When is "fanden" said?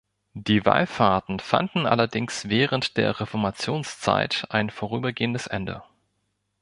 1.39-1.85